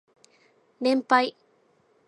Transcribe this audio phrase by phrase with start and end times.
[0.81, 1.35] 連敗